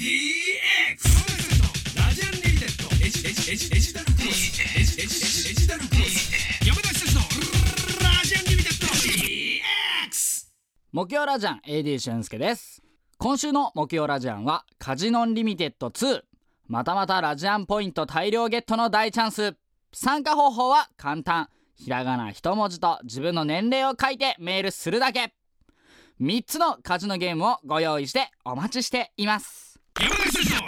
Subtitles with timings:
[0.00, 0.06] DX
[1.94, 6.32] ラジアンリミテッドデジデジデジデジタルクロスデジデジデジデジタルクロス
[6.66, 8.86] 山田久志のラジアンリミテッド。
[10.08, 10.46] DX
[10.92, 12.82] 木曜ラジアン AD 俊介です
[13.18, 16.22] 今週の木曜ラジアンはカジノンリミテッド2
[16.68, 19.54] またまたラジアンポイント大量ゲットの大チャンス。
[19.92, 21.50] 参加方法は簡単。
[21.74, 25.34] ひらがな一文字と自分の年齢を書いてメールするだけ。
[26.22, 29.69] 3つのカジノゲームをご用意してお待ちしています。
[30.08, 30.59] Lança já!